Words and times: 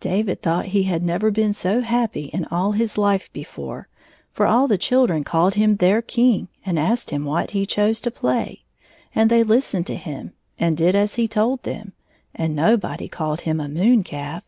David 0.00 0.42
thought 0.42 0.66
he 0.76 0.82
had 0.82 1.02
never 1.02 1.30
been 1.30 1.54
so 1.54 1.80
happy 1.80 2.24
in 2.34 2.40
80 2.42 2.48
all 2.52 2.72
his 2.72 2.98
life 2.98 3.32
before, 3.32 3.88
for 4.30 4.46
all 4.46 4.68
the 4.68 4.76
children 4.76 5.24
called 5.24 5.54
him 5.54 5.76
their 5.76 6.02
king 6.02 6.48
and 6.66 6.78
asked 6.78 7.08
him 7.08 7.24
what 7.24 7.52
he 7.52 7.64
chose 7.64 7.98
to 8.02 8.10
play; 8.10 8.64
and 9.14 9.30
they 9.30 9.42
listened 9.42 9.86
to 9.86 9.96
him, 9.96 10.34
and 10.58 10.76
did 10.76 10.94
as 10.94 11.14
he 11.14 11.26
told 11.26 11.62
them, 11.62 11.94
and 12.34 12.54
nobody 12.54 13.08
called 13.08 13.40
him 13.40 13.58
a 13.58 13.70
moon 13.70 14.04
calf. 14.04 14.44